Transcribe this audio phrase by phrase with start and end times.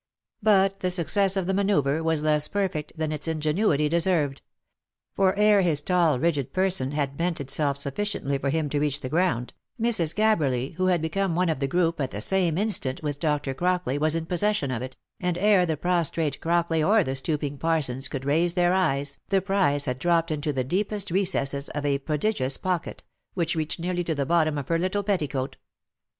[0.41, 4.41] But the success of the manoeuvre was less perfect than its ingenuity deserved;
[5.13, 9.09] for ere his tall rigid person had bent itself sufficiently for him to reach the
[9.09, 10.15] ground, Mrs.
[10.15, 13.53] Gabberly, who had become one of the group at the same instant with Dr.
[13.53, 17.59] Crock ley, was in possession of it, and ere the prostrate Crockley or the stooping
[17.59, 21.99] Parsons could raise their eyes, the prize had dropped into the deepest recesses of a
[21.99, 23.03] prodigious pocket,
[23.35, 25.57] which reached nearly to the bottom of her little petticoat.